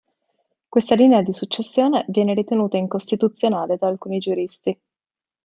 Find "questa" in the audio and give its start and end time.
0.67-0.95